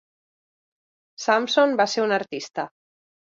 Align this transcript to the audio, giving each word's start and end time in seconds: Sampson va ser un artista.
Sampson 1.27 1.77
va 1.81 1.87
ser 1.93 2.03
un 2.05 2.17
artista. 2.17 2.67